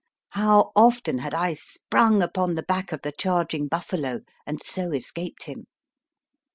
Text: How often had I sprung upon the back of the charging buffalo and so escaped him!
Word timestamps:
How 0.29 0.71
often 0.75 1.19
had 1.19 1.35
I 1.35 1.53
sprung 1.53 2.23
upon 2.23 2.55
the 2.55 2.63
back 2.63 2.91
of 2.91 3.03
the 3.03 3.11
charging 3.11 3.67
buffalo 3.67 4.21
and 4.47 4.59
so 4.63 4.89
escaped 4.91 5.43
him! 5.43 5.67